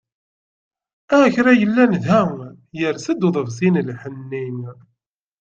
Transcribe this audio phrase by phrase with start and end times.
[1.15, 2.19] A kra yellan da,
[2.79, 4.47] yers-d uḍebsi n lḥenni.